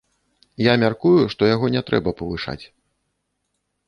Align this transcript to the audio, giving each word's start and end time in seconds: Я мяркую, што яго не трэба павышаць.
Я 0.67 0.71
мяркую, 0.83 1.19
што 1.33 1.49
яго 1.49 1.69
не 1.75 1.81
трэба 1.89 2.13
павышаць. 2.21 2.59